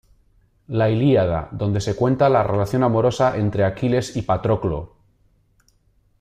[0.69, 4.95] La "Ilíada" donde se cuenta la relación amorosa entre Aquiles y Patroclo.